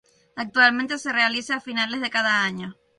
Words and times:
Actualmente 0.35 0.97
se 0.97 1.13
realiza 1.13 1.57
a 1.57 1.61
finales 1.61 2.01
de 2.01 2.09
cada 2.09 2.43
año. 2.43 2.75